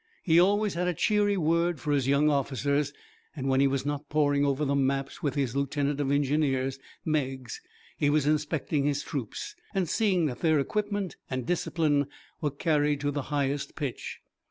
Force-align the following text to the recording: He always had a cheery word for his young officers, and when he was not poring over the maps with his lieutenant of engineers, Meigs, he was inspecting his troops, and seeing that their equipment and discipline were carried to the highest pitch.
He 0.23 0.39
always 0.39 0.73
had 0.73 0.87
a 0.87 0.95
cheery 0.95 1.37
word 1.37 1.79
for 1.79 1.91
his 1.93 2.07
young 2.07 2.27
officers, 2.27 2.91
and 3.35 3.47
when 3.47 3.59
he 3.59 3.67
was 3.67 3.85
not 3.85 4.09
poring 4.09 4.43
over 4.43 4.65
the 4.65 4.73
maps 4.73 5.21
with 5.21 5.35
his 5.35 5.55
lieutenant 5.55 5.99
of 5.99 6.11
engineers, 6.11 6.79
Meigs, 7.05 7.61
he 7.99 8.09
was 8.09 8.25
inspecting 8.25 8.83
his 8.85 9.03
troops, 9.03 9.53
and 9.75 9.87
seeing 9.87 10.25
that 10.25 10.39
their 10.39 10.59
equipment 10.59 11.17
and 11.29 11.45
discipline 11.45 12.07
were 12.41 12.49
carried 12.49 12.99
to 13.01 13.11
the 13.11 13.21
highest 13.29 13.75
pitch. 13.75 14.19